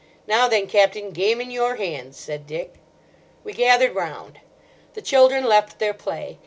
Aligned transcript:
Now 0.25 0.47
then, 0.47 0.65
Captain, 0.65 1.11
game 1.11 1.39
in 1.39 1.51
your 1.51 1.75
hands," 1.75 2.17
said 2.17 2.47
Dick. 2.47 2.73
We 3.43 3.53
gathered 3.53 3.93
round. 3.93 4.39
The 4.95 5.01
children 5.03 5.43
left 5.43 5.77
their 5.77 5.93
play. 5.93 6.39